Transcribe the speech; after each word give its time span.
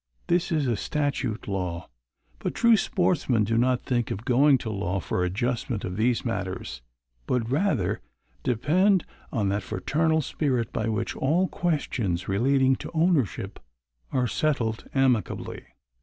"_This 0.29 0.51
is 0.51 0.65
a 0.65 0.75
statute 0.75 1.47
law. 1.47 1.87
But 2.39 2.55
true 2.55 2.75
sportsmen 2.75 3.43
do 3.43 3.55
not 3.55 3.83
think 3.85 4.09
of 4.09 4.25
going 4.25 4.57
to 4.57 4.71
law 4.71 4.99
for 4.99 5.23
adjustment 5.23 5.85
of 5.85 5.95
these 5.95 6.25
matters, 6.25 6.81
but 7.27 7.47
rather 7.51 8.01
depend 8.41 9.05
on 9.31 9.49
that 9.49 9.61
fraternal 9.61 10.23
spirit 10.23 10.73
by 10.73 10.89
which 10.89 11.15
all 11.15 11.47
questions 11.47 12.27
relating 12.27 12.75
to 12.77 12.89
ownership 12.95 13.59
are 14.11 14.25
settled 14.25 14.89
amicably. 14.95 15.65